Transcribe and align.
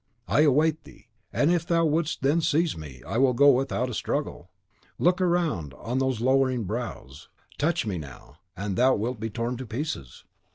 I 0.27 0.41
will 0.47 0.53
await 0.55 0.83
thee; 0.83 1.09
and 1.31 1.51
if 1.51 1.63
thou 1.67 1.85
wouldst 1.85 2.23
then 2.23 2.41
seize 2.41 2.75
me, 2.75 3.03
I 3.05 3.19
will 3.19 3.33
go 3.35 3.51
without 3.51 3.87
a 3.87 3.93
struggle. 3.93 4.49
Look 4.97 5.19
round 5.19 5.75
on 5.75 5.99
those 5.99 6.21
lowering 6.21 6.63
brows; 6.63 7.29
touch 7.59 7.85
me 7.85 7.99
NOW, 7.99 8.37
and 8.57 8.75
thou 8.77 8.95
wilt 8.95 9.19
be 9.19 9.29
torn 9.29 9.57
to 9.57 9.65
pieces." 9.67 10.23